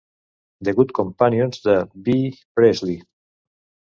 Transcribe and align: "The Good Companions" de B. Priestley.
"The 0.69 0.71
Good 0.77 0.93
Companions" 0.99 1.61
de 1.67 1.75
B. 2.01 2.15
Priestley. 2.55 3.03